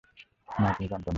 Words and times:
না, 0.59 0.67
তুমি 0.73 0.87
জানতে 0.87 1.03
না। 1.03 1.09